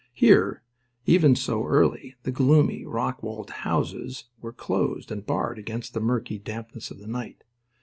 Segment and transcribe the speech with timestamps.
[0.15, 0.63] Here,
[1.05, 6.39] even so early, the gloomy, rock walled houses were closed and barred against the murky
[6.39, 7.43] dampness of the night.